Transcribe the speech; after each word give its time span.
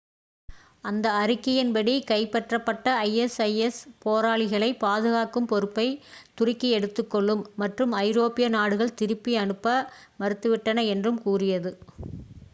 அந்த 0.83 1.07
அறிக்கையின்படி 1.17 1.93
கைப்பற்றப்பட்ட 2.07 2.85
isis 3.09 3.75
போராளிகளை 4.03 4.69
பாதுகாக்கும் 4.79 5.47
பொறுப்பை 5.47 5.85
துருக்கி 6.37 6.69
எடுத்துக்கொள்ளும் 6.77 7.43
மற்றும் 7.61 7.93
ஐரோப்பிய 8.03 8.47
நாடுகள் 8.55 8.97
திருப்பி 8.99 9.35
அனுப்ப 9.43 9.75
மறுத்துவிட்டன 10.19 10.87
என்றும் 10.95 11.21
கூறியது 11.23 11.73